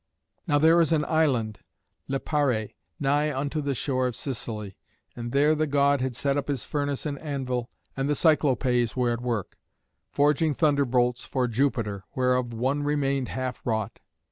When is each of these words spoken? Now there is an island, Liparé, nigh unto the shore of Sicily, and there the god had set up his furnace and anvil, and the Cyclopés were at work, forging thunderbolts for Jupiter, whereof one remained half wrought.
Now 0.47 0.57
there 0.57 0.81
is 0.81 0.91
an 0.91 1.05
island, 1.05 1.59
Liparé, 2.09 2.73
nigh 2.99 3.31
unto 3.39 3.61
the 3.61 3.75
shore 3.75 4.07
of 4.07 4.15
Sicily, 4.15 4.75
and 5.15 5.31
there 5.31 5.53
the 5.53 5.67
god 5.67 6.01
had 6.01 6.15
set 6.15 6.37
up 6.37 6.47
his 6.47 6.63
furnace 6.63 7.05
and 7.05 7.19
anvil, 7.19 7.69
and 7.95 8.09
the 8.09 8.15
Cyclopés 8.15 8.95
were 8.95 9.11
at 9.13 9.21
work, 9.21 9.59
forging 10.11 10.55
thunderbolts 10.55 11.23
for 11.23 11.47
Jupiter, 11.47 12.03
whereof 12.15 12.51
one 12.51 12.81
remained 12.81 13.29
half 13.29 13.61
wrought. 13.63 13.99